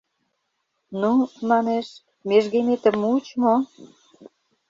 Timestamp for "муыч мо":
3.01-3.55